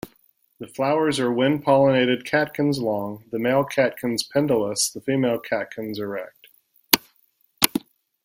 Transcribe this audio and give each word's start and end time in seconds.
The 0.57 0.65
flowers 0.67 1.19
are 1.19 1.31
wind-pollinated 1.31 2.25
catkins 2.25 2.79
long, 2.79 3.23
the 3.29 3.37
male 3.37 3.63
catkins 3.63 4.23
pendulous, 4.23 4.89
the 4.89 4.99
female 4.99 5.37
catkins 5.39 5.99
erect. 5.99 6.47